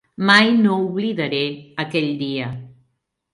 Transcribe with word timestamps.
Mai 0.27 0.47
no 0.61 0.77
oblidaré 0.85 1.43
aquell 1.85 2.09
dia. 2.23 2.49